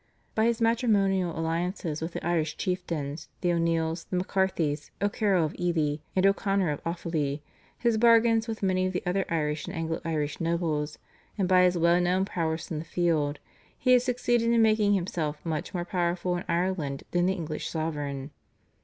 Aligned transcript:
By 0.33 0.45
his 0.45 0.59
matrimonial 0.59 1.37
alliances 1.37 2.01
with 2.01 2.13
the 2.13 2.25
Irish 2.25 2.57
chieftains, 2.57 3.29
the 3.41 3.53
O'Neills, 3.53 4.05
the 4.05 4.17
MacCarthys, 4.17 4.89
O'Carroll 4.99 5.45
of 5.45 5.53
Ely, 5.59 5.97
and 6.15 6.25
O'Connor 6.25 6.71
of 6.71 6.83
Offaly, 6.83 7.41
his 7.77 7.99
bargains 7.99 8.47
with 8.47 8.63
many 8.63 8.87
of 8.87 8.93
the 8.93 9.03
other 9.05 9.25
Irish 9.29 9.67
and 9.67 9.75
Anglo 9.75 10.01
Irish 10.03 10.41
nobles, 10.41 10.97
and 11.37 11.47
by 11.47 11.61
his 11.65 11.77
well 11.77 12.01
known 12.01 12.25
prowess 12.25 12.71
in 12.71 12.79
the 12.79 12.83
field, 12.83 13.37
he 13.77 13.91
had 13.91 14.01
succeeded 14.01 14.49
in 14.49 14.61
making 14.63 14.93
himself 14.95 15.45
much 15.45 15.71
more 15.71 15.85
powerful 15.85 16.35
in 16.35 16.45
Ireland 16.49 17.03
than 17.11 17.27
the 17.27 17.33
English 17.33 17.69
sovereign. 17.69 18.31